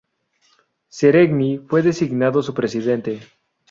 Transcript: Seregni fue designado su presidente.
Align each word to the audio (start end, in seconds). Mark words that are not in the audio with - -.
Seregni 0.89 1.59
fue 1.59 1.83
designado 1.83 2.41
su 2.41 2.55
presidente. 2.55 3.21